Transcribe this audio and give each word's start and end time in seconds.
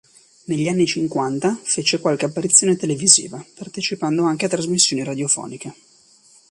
Negli 0.45 0.67
anni 0.67 0.87
cinquanta, 0.87 1.55
fece 1.61 1.99
qualche 1.99 2.25
apparizione 2.25 2.75
televisiva, 2.75 3.45
partecipando 3.53 4.23
anche 4.23 4.45
a 4.45 4.49
trasmissioni 4.49 5.03
radiofoniche. 5.03 5.75